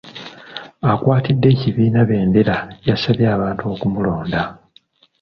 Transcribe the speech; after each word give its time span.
Akwatidde 0.91 1.47
ekibiina 1.55 1.99
bbendera 2.07 2.57
yasabye 2.87 3.25
abantu 3.35 3.63
okumulonda. 3.73 4.41